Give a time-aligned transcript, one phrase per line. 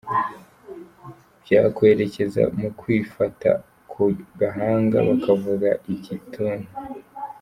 [1.43, 3.49] Byakwerekeza mu kwifata
[3.91, 4.03] ku
[4.39, 6.69] gahanga, bakavuga «igituntu».